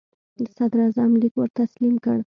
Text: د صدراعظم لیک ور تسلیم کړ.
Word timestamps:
د 0.41 0.43
صدراعظم 0.57 1.11
لیک 1.21 1.33
ور 1.37 1.49
تسلیم 1.59 1.95
کړ. 2.03 2.17